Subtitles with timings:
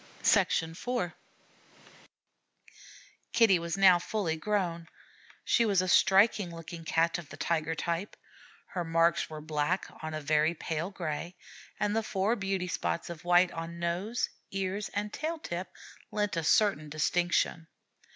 [0.23, 1.11] IV
[3.33, 4.87] Kitty was now fully grown.
[5.45, 8.17] She was a striking looking Cat of the tiger type.
[8.69, 11.35] Her marks were black on a very pale gray,
[11.79, 15.67] and the four beauty spots of white on nose, ears, and tail tip
[16.11, 17.67] lent a certain distinction.